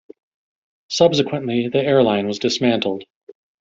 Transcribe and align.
Subsequently, 0.89 1.67
the 1.67 1.77
airline 1.77 2.25
was 2.25 2.39
dismantled. 2.39 3.03